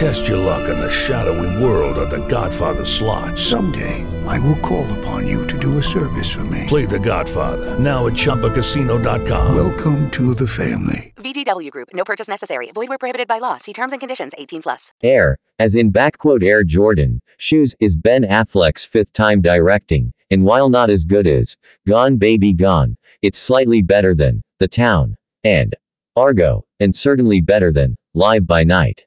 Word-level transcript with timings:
Test 0.00 0.28
your 0.28 0.38
luck 0.38 0.66
in 0.70 0.78
the 0.78 0.90
shadowy 0.90 1.62
world 1.62 1.98
of 1.98 2.08
The 2.08 2.26
Godfather 2.26 2.86
slot. 2.86 3.38
Someday, 3.38 4.06
I 4.26 4.38
will 4.38 4.56
call 4.60 4.90
upon 4.98 5.26
you 5.26 5.46
to 5.46 5.58
do 5.58 5.76
a 5.76 5.82
service 5.82 6.32
for 6.32 6.42
me. 6.44 6.64
Play 6.66 6.86
The 6.86 6.98
Godfather 6.98 7.78
now 7.78 8.06
at 8.06 8.14
ChumbaCasino.com. 8.14 9.54
Welcome 9.54 10.10
to 10.12 10.32
the 10.34 10.48
family. 10.48 11.12
VGW 11.16 11.70
Group. 11.70 11.90
No 11.92 12.02
purchase 12.02 12.28
necessary. 12.28 12.70
Void 12.70 12.88
where 12.88 12.96
prohibited 12.96 13.28
by 13.28 13.40
law. 13.40 13.58
See 13.58 13.74
terms 13.74 13.92
and 13.92 14.00
conditions. 14.00 14.32
18 14.38 14.62
plus. 14.62 14.92
Air, 15.02 15.36
as 15.58 15.74
in 15.74 15.92
backquote 15.92 16.42
Air 16.42 16.64
Jordan, 16.64 17.20
Shoes 17.36 17.76
is 17.78 17.94
Ben 17.94 18.22
Affleck's 18.22 18.86
fifth 18.86 19.12
time 19.12 19.42
directing, 19.42 20.14
and 20.30 20.44
while 20.44 20.70
not 20.70 20.88
as 20.88 21.04
good 21.04 21.26
as 21.26 21.58
Gone 21.86 22.16
Baby 22.16 22.54
Gone, 22.54 22.96
it's 23.20 23.38
slightly 23.38 23.82
better 23.82 24.14
than 24.14 24.40
The 24.60 24.68
Town 24.68 25.16
and 25.44 25.76
Argo, 26.16 26.64
and 26.80 26.96
certainly 26.96 27.42
better 27.42 27.70
than 27.70 27.96
Live 28.14 28.46
by 28.46 28.64
Night. 28.64 29.04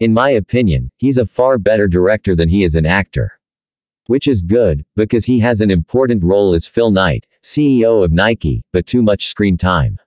In 0.00 0.14
my 0.14 0.30
opinion, 0.30 0.92
he's 0.96 1.18
a 1.18 1.26
far 1.26 1.58
better 1.58 1.88
director 1.88 2.36
than 2.36 2.48
he 2.48 2.62
is 2.62 2.76
an 2.76 2.86
actor. 2.86 3.40
Which 4.06 4.28
is 4.28 4.42
good, 4.42 4.84
because 4.94 5.24
he 5.24 5.40
has 5.40 5.60
an 5.60 5.72
important 5.72 6.22
role 6.22 6.54
as 6.54 6.68
Phil 6.68 6.92
Knight, 6.92 7.26
CEO 7.42 8.04
of 8.04 8.12
Nike, 8.12 8.62
but 8.72 8.86
too 8.86 9.02
much 9.02 9.26
screen 9.26 9.58
time. 9.58 9.98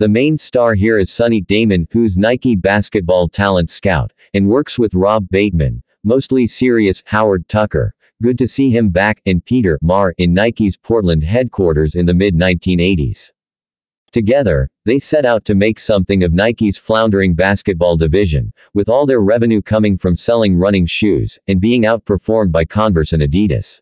The 0.00 0.08
main 0.08 0.36
star 0.36 0.74
here 0.74 0.98
is 0.98 1.12
Sonny 1.12 1.42
Damon, 1.42 1.86
who's 1.92 2.16
Nike 2.16 2.56
basketball 2.56 3.28
talent 3.28 3.70
scout, 3.70 4.12
and 4.34 4.48
works 4.48 4.80
with 4.80 4.94
Rob 4.94 5.28
Bateman, 5.30 5.82
mostly 6.02 6.48
serious 6.48 7.02
Howard 7.06 7.48
Tucker. 7.48 7.94
Good 8.22 8.36
to 8.38 8.48
see 8.48 8.70
him 8.70 8.90
back, 8.90 9.22
and 9.26 9.44
Peter 9.44 9.78
Marr 9.80 10.12
in 10.18 10.34
Nike's 10.34 10.76
Portland 10.76 11.22
headquarters 11.22 11.94
in 11.94 12.04
the 12.04 12.14
mid 12.14 12.34
1980s. 12.34 13.30
Together, 14.12 14.68
they 14.84 14.98
set 14.98 15.24
out 15.24 15.44
to 15.44 15.54
make 15.54 15.78
something 15.78 16.24
of 16.24 16.32
Nike's 16.32 16.76
floundering 16.76 17.32
basketball 17.34 17.96
division, 17.96 18.52
with 18.74 18.88
all 18.88 19.06
their 19.06 19.20
revenue 19.20 19.62
coming 19.62 19.96
from 19.96 20.16
selling 20.16 20.56
running 20.56 20.84
shoes, 20.84 21.38
and 21.46 21.60
being 21.60 21.82
outperformed 21.82 22.50
by 22.50 22.64
Converse 22.64 23.12
and 23.12 23.22
Adidas. 23.22 23.80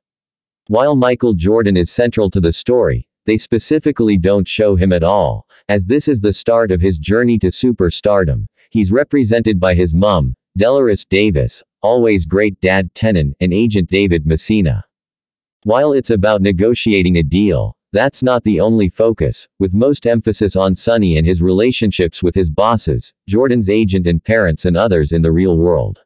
While 0.66 0.96
Michael 0.96 1.32
Jordan 1.32 1.78
is 1.78 1.90
central 1.90 2.28
to 2.30 2.40
the 2.40 2.52
story, 2.52 3.08
they 3.24 3.38
specifically 3.38 4.18
don't 4.18 4.46
show 4.46 4.76
him 4.76 4.92
at 4.92 5.02
all, 5.02 5.46
as 5.70 5.86
this 5.86 6.08
is 6.08 6.20
the 6.20 6.32
start 6.34 6.70
of 6.70 6.82
his 6.82 6.98
journey 6.98 7.38
to 7.38 7.46
superstardom. 7.46 8.44
He's 8.70 8.92
represented 8.92 9.58
by 9.58 9.74
his 9.74 9.94
mum, 9.94 10.34
Delores 10.58 11.06
Davis, 11.06 11.62
always 11.80 12.26
great 12.26 12.60
dad 12.60 12.92
Tennon, 12.92 13.34
and 13.40 13.54
agent 13.54 13.88
David 13.88 14.26
Messina. 14.26 14.84
While 15.62 15.94
it's 15.94 16.10
about 16.10 16.42
negotiating 16.42 17.16
a 17.16 17.22
deal, 17.22 17.77
that's 17.98 18.22
not 18.22 18.44
the 18.44 18.60
only 18.60 18.88
focus, 18.88 19.48
with 19.58 19.74
most 19.74 20.06
emphasis 20.06 20.54
on 20.54 20.76
Sonny 20.76 21.18
and 21.18 21.26
his 21.26 21.42
relationships 21.42 22.22
with 22.22 22.36
his 22.36 22.48
bosses, 22.48 23.12
Jordan's 23.26 23.68
agent 23.68 24.06
and 24.06 24.22
parents 24.22 24.66
and 24.66 24.76
others 24.76 25.10
in 25.10 25.20
the 25.20 25.32
real 25.32 25.58
world. 25.58 26.04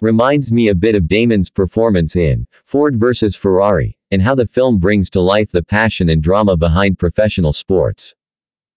Reminds 0.00 0.50
me 0.50 0.66
a 0.66 0.74
bit 0.74 0.96
of 0.96 1.06
Damon's 1.06 1.48
performance 1.48 2.16
in 2.16 2.48
Ford 2.64 2.96
vs. 2.96 3.36
Ferrari, 3.36 3.96
and 4.10 4.20
how 4.20 4.34
the 4.34 4.48
film 4.48 4.78
brings 4.80 5.08
to 5.10 5.20
life 5.20 5.52
the 5.52 5.62
passion 5.62 6.08
and 6.08 6.20
drama 6.20 6.56
behind 6.56 6.98
professional 6.98 7.52
sports. 7.52 8.16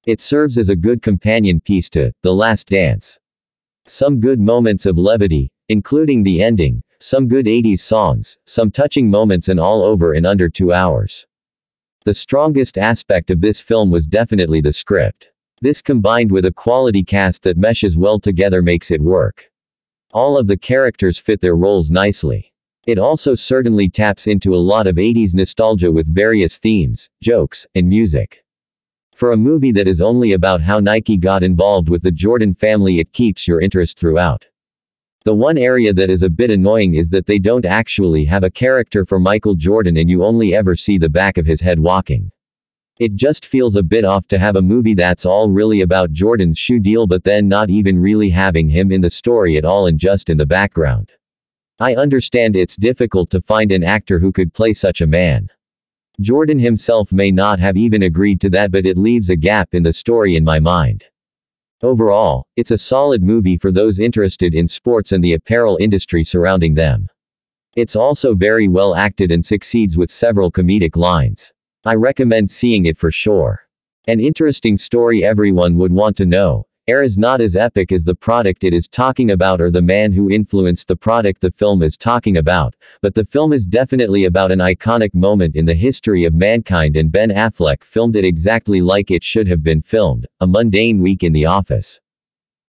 It 0.05 0.21
serves 0.21 0.59
as 0.59 0.69
a 0.69 0.75
good 0.75 1.01
companion 1.01 1.59
piece 1.61 1.89
to 1.89 2.13
The 2.21 2.31
Last 2.31 2.67
Dance. 2.67 3.17
Some 3.87 4.19
good 4.19 4.39
moments 4.39 4.85
of 4.85 4.99
levity, 4.99 5.51
including 5.67 6.21
the 6.21 6.43
ending, 6.43 6.83
some 6.99 7.27
good 7.27 7.47
80s 7.47 7.79
songs, 7.79 8.37
some 8.45 8.69
touching 8.69 9.09
moments, 9.09 9.49
and 9.49 9.59
all 9.59 9.83
over 9.83 10.13
in 10.13 10.27
under 10.27 10.47
two 10.47 10.71
hours. 10.71 11.25
The 12.05 12.13
strongest 12.13 12.77
aspect 12.77 13.31
of 13.31 13.41
this 13.41 13.59
film 13.59 13.89
was 13.89 14.05
definitely 14.05 14.61
the 14.61 14.71
script. 14.71 15.31
This 15.61 15.81
combined 15.81 16.31
with 16.31 16.45
a 16.45 16.51
quality 16.51 17.03
cast 17.03 17.41
that 17.41 17.57
meshes 17.57 17.97
well 17.97 18.19
together 18.19 18.61
makes 18.61 18.91
it 18.91 19.01
work. 19.01 19.49
All 20.13 20.37
of 20.37 20.45
the 20.45 20.55
characters 20.55 21.17
fit 21.17 21.41
their 21.41 21.55
roles 21.55 21.89
nicely. 21.89 22.53
It 22.85 22.99
also 22.99 23.33
certainly 23.33 23.89
taps 23.89 24.27
into 24.27 24.53
a 24.53 24.65
lot 24.71 24.85
of 24.85 24.97
80s 24.97 25.33
nostalgia 25.33 25.91
with 25.91 26.13
various 26.13 26.59
themes, 26.59 27.09
jokes, 27.23 27.65
and 27.73 27.89
music. 27.89 28.45
For 29.15 29.31
a 29.31 29.37
movie 29.37 29.71
that 29.71 29.87
is 29.87 29.99
only 29.99 30.33
about 30.33 30.61
how 30.61 30.79
Nike 30.79 31.17
got 31.17 31.41
involved 31.41 31.89
with 31.89 32.03
the 32.03 32.11
Jordan 32.11 32.53
family, 32.53 32.99
it 32.99 33.13
keeps 33.13 33.47
your 33.47 33.61
interest 33.61 33.97
throughout. 33.97 34.45
The 35.25 35.33
one 35.33 35.57
area 35.57 35.91
that 35.91 36.11
is 36.11 36.21
a 36.21 36.29
bit 36.29 36.51
annoying 36.51 36.93
is 36.93 37.09
that 37.09 37.25
they 37.25 37.39
don't 37.39 37.65
actually 37.65 38.25
have 38.25 38.43
a 38.43 38.51
character 38.51 39.03
for 39.05 39.19
Michael 39.19 39.55
Jordan 39.55 39.97
and 39.97 40.07
you 40.07 40.23
only 40.23 40.53
ever 40.53 40.75
see 40.75 40.99
the 40.99 41.09
back 41.09 41.39
of 41.39 41.47
his 41.47 41.61
head 41.61 41.79
walking. 41.79 42.29
It 42.99 43.15
just 43.15 43.47
feels 43.47 43.75
a 43.75 43.81
bit 43.81 44.05
off 44.05 44.27
to 44.27 44.37
have 44.37 44.55
a 44.55 44.61
movie 44.61 44.93
that's 44.93 45.25
all 45.25 45.49
really 45.49 45.81
about 45.81 46.11
Jordan's 46.13 46.59
shoe 46.59 46.79
deal 46.79 47.07
but 47.07 47.23
then 47.23 47.47
not 47.47 47.71
even 47.71 47.97
really 47.97 48.29
having 48.29 48.69
him 48.69 48.91
in 48.91 49.01
the 49.01 49.09
story 49.09 49.57
at 49.57 49.65
all 49.65 49.87
and 49.87 49.97
just 49.97 50.29
in 50.29 50.37
the 50.37 50.45
background. 50.45 51.11
I 51.79 51.95
understand 51.95 52.55
it's 52.55 52.75
difficult 52.75 53.31
to 53.31 53.41
find 53.41 53.71
an 53.71 53.83
actor 53.83 54.19
who 54.19 54.31
could 54.31 54.53
play 54.53 54.73
such 54.73 55.01
a 55.01 55.07
man. 55.07 55.49
Jordan 56.21 56.59
himself 56.59 57.11
may 57.11 57.31
not 57.31 57.59
have 57.59 57.77
even 57.77 58.03
agreed 58.03 58.39
to 58.41 58.49
that 58.51 58.71
but 58.71 58.85
it 58.85 58.95
leaves 58.95 59.31
a 59.31 59.35
gap 59.35 59.73
in 59.73 59.81
the 59.81 59.91
story 59.91 60.35
in 60.35 60.43
my 60.43 60.59
mind. 60.59 61.03
Overall, 61.81 62.47
it's 62.55 62.71
a 62.71 62.77
solid 62.77 63.21
movie 63.21 63.57
for 63.57 63.71
those 63.71 63.99
interested 63.99 64.55
in 64.55 64.67
sports 64.67 65.11
and 65.11 65.23
the 65.23 65.33
apparel 65.33 65.77
industry 65.81 66.23
surrounding 66.23 66.73
them. 66.73 67.07
It's 67.75 67.97
also 67.97 68.33
very 68.33 68.69
well 68.69 68.95
acted 68.95 69.29
and 69.31 69.45
succeeds 69.45 69.97
with 69.97 70.09
several 70.09 70.49
comedic 70.49 70.95
lines. 70.95 71.51
I 71.83 71.95
recommend 71.95 72.49
seeing 72.49 72.85
it 72.85 72.97
for 72.97 73.11
sure. 73.11 73.67
An 74.07 74.21
interesting 74.21 74.77
story 74.77 75.25
everyone 75.25 75.75
would 75.75 75.91
want 75.91 76.15
to 76.17 76.25
know. 76.25 76.64
Air 76.87 77.01
is 77.01 77.17
not 77.17 77.41
as 77.41 77.55
epic 77.55 77.91
as 77.91 78.03
the 78.03 78.13
product 78.13 78.63
it 78.63 78.71
is 78.71 78.87
talking 78.87 79.31
about 79.31 79.59
or 79.59 79.71
the 79.71 79.81
man 79.81 80.11
who 80.11 80.29
influenced 80.29 80.87
the 80.87 80.95
product 80.95 81.41
the 81.41 81.49
film 81.49 81.81
is 81.81 81.97
talking 81.97 82.37
about, 82.37 82.75
but 83.01 83.15
the 83.15 83.25
film 83.25 83.53
is 83.53 83.65
definitely 83.65 84.25
about 84.25 84.51
an 84.51 84.59
iconic 84.59 85.11
moment 85.15 85.55
in 85.55 85.65
the 85.65 85.73
history 85.73 86.25
of 86.25 86.35
mankind 86.35 86.95
and 86.95 87.11
Ben 87.11 87.31
Affleck 87.31 87.83
filmed 87.83 88.15
it 88.15 88.23
exactly 88.23 88.81
like 88.81 89.09
it 89.09 89.23
should 89.23 89.47
have 89.47 89.63
been 89.63 89.81
filmed, 89.81 90.27
a 90.41 90.45
mundane 90.45 91.01
week 91.01 91.23
in 91.23 91.33
the 91.33 91.47
office. 91.47 92.01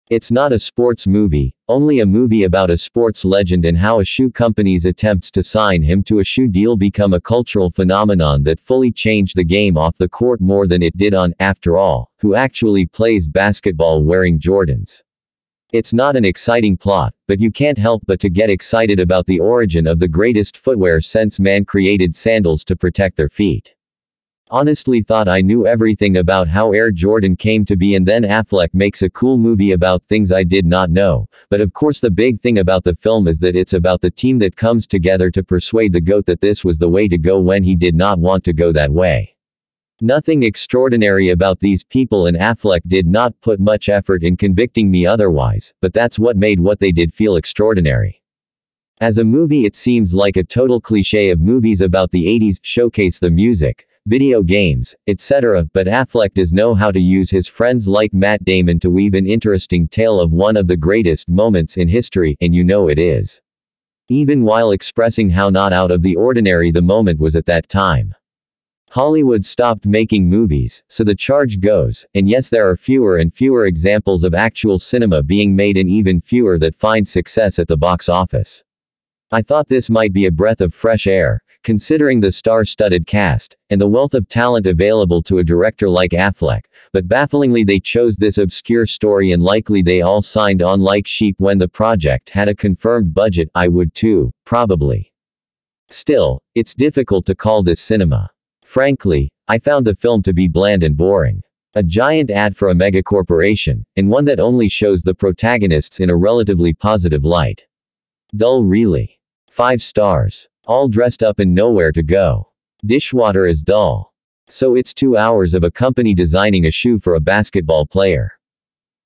It's 0.08 0.30
not 0.30 0.52
a 0.52 0.58
sports 0.60 1.08
movie, 1.08 1.52
only 1.66 1.98
a 1.98 2.06
movie 2.06 2.44
about 2.44 2.70
a 2.70 2.78
sports 2.78 3.24
legend 3.24 3.64
and 3.64 3.76
how 3.76 3.98
a 3.98 4.04
shoe 4.04 4.30
company's 4.30 4.84
attempts 4.84 5.32
to 5.32 5.42
sign 5.42 5.82
him 5.82 6.04
to 6.04 6.20
a 6.20 6.24
shoe 6.24 6.46
deal 6.46 6.76
become 6.76 7.12
a 7.12 7.20
cultural 7.20 7.72
phenomenon 7.72 8.44
that 8.44 8.60
fully 8.60 8.92
changed 8.92 9.34
the 9.34 9.42
game 9.42 9.76
off 9.76 9.98
the 9.98 10.08
court 10.08 10.40
more 10.40 10.68
than 10.68 10.80
it 10.80 10.96
did 10.96 11.12
on, 11.12 11.34
after 11.40 11.76
all, 11.76 12.12
who 12.20 12.36
actually 12.36 12.86
plays 12.86 13.26
basketball 13.26 14.04
wearing 14.04 14.38
Jordans. 14.38 15.02
It's 15.72 15.92
not 15.92 16.14
an 16.14 16.24
exciting 16.24 16.76
plot, 16.76 17.12
but 17.26 17.40
you 17.40 17.50
can't 17.50 17.76
help 17.76 18.04
but 18.06 18.20
to 18.20 18.30
get 18.30 18.48
excited 18.48 19.00
about 19.00 19.26
the 19.26 19.40
origin 19.40 19.88
of 19.88 19.98
the 19.98 20.06
greatest 20.06 20.56
footwear 20.56 21.00
since 21.00 21.40
man 21.40 21.64
created 21.64 22.14
sandals 22.14 22.62
to 22.66 22.76
protect 22.76 23.16
their 23.16 23.28
feet. 23.28 23.75
Honestly 24.48 25.02
thought 25.02 25.26
I 25.26 25.40
knew 25.40 25.66
everything 25.66 26.18
about 26.18 26.46
how 26.46 26.70
Air 26.70 26.92
Jordan 26.92 27.34
came 27.34 27.64
to 27.64 27.74
be 27.74 27.96
and 27.96 28.06
then 28.06 28.22
Affleck 28.22 28.68
makes 28.72 29.02
a 29.02 29.10
cool 29.10 29.38
movie 29.38 29.72
about 29.72 30.04
things 30.04 30.30
I 30.30 30.44
did 30.44 30.64
not 30.64 30.88
know. 30.88 31.26
But 31.50 31.60
of 31.60 31.72
course 31.72 31.98
the 31.98 32.12
big 32.12 32.40
thing 32.40 32.60
about 32.60 32.84
the 32.84 32.94
film 32.94 33.26
is 33.26 33.40
that 33.40 33.56
it's 33.56 33.72
about 33.72 34.00
the 34.00 34.10
team 34.10 34.38
that 34.38 34.54
comes 34.54 34.86
together 34.86 35.32
to 35.32 35.42
persuade 35.42 35.92
the 35.92 36.00
GOAT 36.00 36.26
that 36.26 36.40
this 36.40 36.64
was 36.64 36.78
the 36.78 36.88
way 36.88 37.08
to 37.08 37.18
go 37.18 37.40
when 37.40 37.64
he 37.64 37.74
did 37.74 37.96
not 37.96 38.20
want 38.20 38.44
to 38.44 38.52
go 38.52 38.70
that 38.70 38.92
way. 38.92 39.34
Nothing 40.00 40.44
extraordinary 40.44 41.30
about 41.30 41.58
these 41.58 41.82
people 41.82 42.26
and 42.26 42.36
Affleck 42.36 42.82
did 42.86 43.08
not 43.08 43.34
put 43.40 43.58
much 43.58 43.88
effort 43.88 44.22
in 44.22 44.36
convicting 44.36 44.88
me 44.88 45.06
otherwise, 45.06 45.74
but 45.80 45.92
that's 45.92 46.20
what 46.20 46.36
made 46.36 46.60
what 46.60 46.78
they 46.78 46.92
did 46.92 47.12
feel 47.12 47.34
extraordinary. 47.34 48.22
As 49.00 49.18
a 49.18 49.24
movie 49.24 49.66
it 49.66 49.74
seems 49.74 50.14
like 50.14 50.36
a 50.36 50.44
total 50.44 50.80
cliche 50.80 51.30
of 51.30 51.40
movies 51.40 51.80
about 51.80 52.12
the 52.12 52.26
80s, 52.26 52.60
showcase 52.62 53.18
the 53.18 53.30
music, 53.30 53.88
video 54.06 54.42
games, 54.42 54.94
etc., 55.08 55.68
but 55.72 55.88
Affleck 55.88 56.34
does 56.34 56.52
know 56.52 56.74
how 56.74 56.92
to 56.92 57.00
use 57.00 57.30
his 57.30 57.48
friends 57.48 57.88
like 57.88 58.14
Matt 58.14 58.44
Damon 58.44 58.78
to 58.80 58.90
weave 58.90 59.14
an 59.14 59.26
interesting 59.26 59.88
tale 59.88 60.20
of 60.20 60.32
one 60.32 60.56
of 60.56 60.68
the 60.68 60.76
greatest 60.76 61.28
moments 61.28 61.76
in 61.76 61.88
history, 61.88 62.36
and 62.40 62.54
you 62.54 62.62
know 62.62 62.88
it 62.88 62.98
is. 62.98 63.40
Even 64.08 64.44
while 64.44 64.70
expressing 64.70 65.30
how 65.30 65.50
not 65.50 65.72
out 65.72 65.90
of 65.90 66.02
the 66.02 66.14
ordinary 66.14 66.70
the 66.70 66.80
moment 66.80 67.18
was 67.18 67.34
at 67.34 67.46
that 67.46 67.68
time. 67.68 68.14
Hollywood 68.90 69.44
stopped 69.44 69.84
making 69.84 70.28
movies, 70.28 70.84
so 70.88 71.02
the 71.02 71.14
charge 71.14 71.60
goes, 71.60 72.06
and 72.14 72.28
yes 72.28 72.48
there 72.48 72.70
are 72.70 72.76
fewer 72.76 73.18
and 73.18 73.34
fewer 73.34 73.66
examples 73.66 74.22
of 74.22 74.32
actual 74.32 74.78
cinema 74.78 75.22
being 75.24 75.56
made 75.56 75.76
and 75.76 75.90
even 75.90 76.20
fewer 76.20 76.58
that 76.60 76.76
find 76.76 77.08
success 77.08 77.58
at 77.58 77.66
the 77.66 77.76
box 77.76 78.08
office. 78.08 78.62
I 79.32 79.42
thought 79.42 79.68
this 79.68 79.90
might 79.90 80.12
be 80.12 80.26
a 80.26 80.30
breath 80.30 80.60
of 80.60 80.72
fresh 80.72 81.08
air, 81.08 81.42
considering 81.66 82.20
the 82.20 82.30
star-studded 82.30 83.08
cast, 83.08 83.56
and 83.70 83.80
the 83.80 83.88
wealth 83.88 84.14
of 84.14 84.28
talent 84.28 84.68
available 84.68 85.20
to 85.20 85.38
a 85.38 85.44
director 85.44 85.88
like 85.88 86.12
Affleck, 86.12 86.60
but 86.92 87.08
bafflingly 87.08 87.64
they 87.64 87.80
chose 87.80 88.16
this 88.16 88.38
obscure 88.38 88.86
story 88.86 89.32
and 89.32 89.42
likely 89.42 89.82
they 89.82 90.00
all 90.00 90.22
signed 90.22 90.62
on 90.62 90.80
like 90.80 91.08
sheep 91.08 91.34
when 91.38 91.58
the 91.58 91.66
project 91.66 92.30
had 92.30 92.48
a 92.48 92.54
confirmed 92.54 93.12
budget, 93.12 93.50
I 93.56 93.66
would 93.66 93.92
too, 93.96 94.30
probably. 94.44 95.12
Still, 95.90 96.40
it's 96.54 96.72
difficult 96.72 97.26
to 97.26 97.34
call 97.34 97.64
this 97.64 97.80
cinema. 97.80 98.30
Frankly, 98.62 99.28
I 99.48 99.58
found 99.58 99.84
the 99.84 99.96
film 99.96 100.22
to 100.22 100.32
be 100.32 100.46
bland 100.46 100.84
and 100.84 100.96
boring. 100.96 101.42
A 101.74 101.82
giant 101.82 102.30
ad 102.30 102.56
for 102.56 102.70
a 102.70 102.74
megacorporation, 102.74 103.82
and 103.96 104.08
one 104.08 104.24
that 104.26 104.38
only 104.38 104.68
shows 104.68 105.02
the 105.02 105.16
protagonists 105.16 105.98
in 105.98 106.10
a 106.10 106.16
relatively 106.16 106.74
positive 106.74 107.24
light. 107.24 107.64
Dull 108.36 108.62
really. 108.62 109.18
5 109.50 109.82
stars. 109.82 110.48
All 110.66 110.88
dressed 110.88 111.22
up 111.22 111.38
and 111.38 111.54
nowhere 111.54 111.92
to 111.92 112.02
go. 112.02 112.48
Dishwater 112.84 113.46
is 113.46 113.62
dull. 113.62 114.12
So 114.48 114.74
it's 114.74 114.92
two 114.92 115.16
hours 115.16 115.54
of 115.54 115.62
a 115.62 115.70
company 115.70 116.12
designing 116.12 116.66
a 116.66 116.72
shoe 116.72 116.98
for 116.98 117.14
a 117.14 117.20
basketball 117.20 117.86
player. 117.86 118.32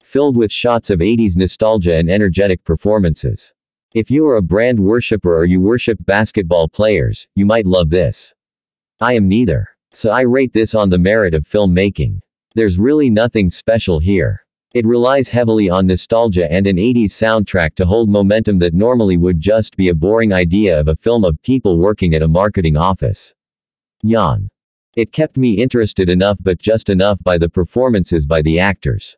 Filled 0.03 0.39
with 0.39 0.51
shots 0.51 0.89
of 0.89 1.01
80s 1.01 1.37
nostalgia 1.37 1.97
and 1.97 2.11
energetic 2.11 2.65
performances. 2.65 3.53
If 3.93 4.11
you 4.11 4.27
are 4.27 4.37
a 4.37 4.43
brand 4.43 4.81
worshiper 4.81 5.37
or 5.37 5.45
you 5.45 5.61
worship 5.61 5.99
basketball 6.07 6.67
players, 6.67 7.29
you 7.35 7.45
might 7.45 7.67
love 7.67 7.91
this. 7.91 8.33
I 8.99 9.13
am 9.13 9.29
neither. 9.29 9.69
So 9.93 10.13
I 10.13 10.23
rate 10.23 10.55
this 10.55 10.75
on 10.75 10.89
the 10.89 10.99
merit 10.99 11.35
of 11.35 11.47
filmmaking. 11.47 12.21
There's 12.55 12.79
really 12.79 13.11
nothing 13.11 13.51
special 13.51 13.99
here. 13.99 14.47
It 14.73 14.87
relies 14.87 15.29
heavily 15.29 15.69
on 15.69 15.89
nostalgia 15.89 16.51
and 16.51 16.65
an 16.65 16.77
80s 16.77 17.11
soundtrack 17.11 17.75
to 17.75 17.85
hold 17.85 18.09
momentum 18.09 18.61
that 18.61 18.73
normally 18.73 19.17
would 19.17 19.41
just 19.41 19.77
be 19.77 19.89
a 19.89 19.95
boring 19.95 20.33
idea 20.33 20.79
of 20.79 20.87
a 20.87 20.95
film 20.95 21.25
of 21.25 21.43
people 21.43 21.79
working 21.79 22.15
at 22.15 22.23
a 22.23 22.29
marketing 22.29 22.77
office. 22.77 23.35
Yawn. 24.05 24.49
It 24.95 25.11
kept 25.11 25.37
me 25.37 25.55
interested 25.55 26.09
enough 26.09 26.39
but 26.41 26.61
just 26.61 26.89
enough 26.89 27.19
by 27.25 27.37
the 27.37 27.49
performances 27.49 28.27
by 28.27 28.43
the 28.43 28.61
actors. 28.61 29.17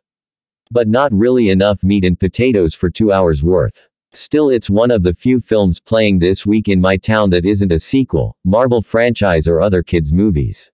But 0.71 0.87
not 0.87 1.13
really 1.13 1.49
enough 1.49 1.83
meat 1.83 2.03
and 2.03 2.19
potatoes 2.19 2.73
for 2.73 2.89
two 2.89 3.11
hours 3.11 3.43
worth. 3.43 3.79
Still 4.11 4.49
it's 4.49 4.71
one 4.71 4.89
of 4.89 5.03
the 5.03 5.13
few 5.13 5.39
films 5.39 5.79
playing 5.79 6.17
this 6.17 6.47
week 6.47 6.67
in 6.67 6.81
my 6.81 6.97
town 6.97 7.29
that 7.29 7.45
isn't 7.45 7.71
a 7.71 7.79
sequel, 7.79 8.35
Marvel 8.43 8.81
franchise 8.81 9.47
or 9.47 9.61
other 9.61 9.83
kids 9.83 10.11
movies. 10.11 10.71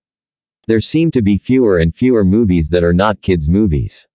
There 0.66 0.80
seem 0.80 1.10
to 1.10 1.20
be 1.20 1.36
fewer 1.36 1.78
and 1.78 1.94
fewer 1.94 2.24
movies 2.24 2.70
that 2.70 2.84
are 2.84 2.94
not 2.94 3.20
kids 3.20 3.46
movies. 3.46 4.06